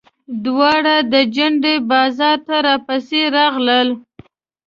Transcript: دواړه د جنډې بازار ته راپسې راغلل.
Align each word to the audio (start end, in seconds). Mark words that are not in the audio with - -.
دواړه 0.45 0.95
د 1.13 1.15
جنډې 1.35 1.75
بازار 1.91 2.37
ته 2.47 2.55
راپسې 2.67 3.21
راغلل. 3.37 3.89